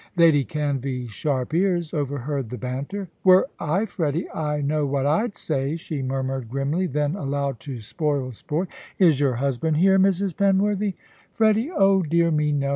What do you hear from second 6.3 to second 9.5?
grimly; then aloud, to spoil sport, "Is your